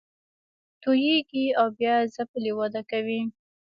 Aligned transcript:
توییږي 0.81 1.45
او 1.59 1.67
بیا 1.79 1.95
ځپلې 2.15 2.51
وده 2.59 2.81
کوي 2.91 3.21